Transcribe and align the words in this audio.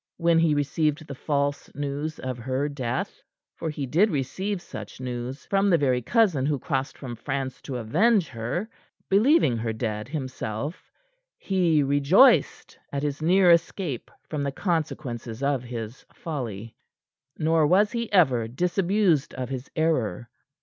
When 0.17 0.39
he 0.39 0.55
received 0.55 1.05
the 1.05 1.13
false 1.13 1.69
news 1.75 2.17
of 2.17 2.39
her 2.39 2.67
death 2.67 3.21
for 3.55 3.69
he 3.69 3.85
did 3.85 4.09
receive 4.09 4.59
such 4.59 4.99
news 4.99 5.45
from 5.45 5.69
the 5.69 5.77
very 5.77 6.01
cousin 6.01 6.47
who 6.47 6.57
crossed 6.57 6.97
from 6.97 7.15
France 7.15 7.61
to 7.61 7.77
avenge 7.77 8.27
her, 8.29 8.67
believing 9.11 9.57
her 9.57 9.73
dead 9.73 10.07
himself 10.07 10.89
he 11.37 11.83
rejoiced 11.83 12.79
at 12.91 13.03
his 13.03 13.21
near 13.21 13.51
escape 13.51 14.09
from 14.27 14.41
the 14.41 14.51
consequences 14.51 15.43
of 15.43 15.61
his 15.65 16.03
folly. 16.15 16.75
Nor 17.37 17.67
was 17.67 17.91
he 17.91 18.11
ever 18.11 18.47
disabused 18.47 19.35
of 19.35 19.49
his 19.49 19.69
error. 19.75 20.31